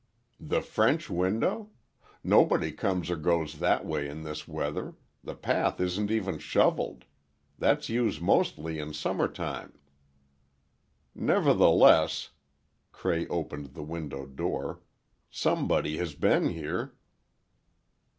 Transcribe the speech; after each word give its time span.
"The 0.39 0.61
French 0.61 1.11
window? 1.11 1.69
Nobody 2.23 2.71
comes 2.71 3.11
or 3.11 3.15
goes 3.15 3.59
that 3.59 3.85
way 3.85 4.09
in 4.09 4.23
this 4.23 4.47
weather; 4.47 4.95
the 5.23 5.35
path 5.35 5.79
isn't 5.79 6.09
even 6.09 6.39
shoveled. 6.39 7.05
That's 7.59 7.87
used 7.87 8.19
mostly 8.19 8.79
in 8.79 8.93
summer 8.93 9.27
time." 9.27 9.77
"Nevertheless," 11.13 12.31
Cray 12.91 13.27
opened 13.27 13.75
the 13.75 13.83
window 13.83 14.25
door, 14.25 14.81
"somebody 15.29 15.97
has 15.97 16.15
been 16.15 16.49
here." 16.49 16.95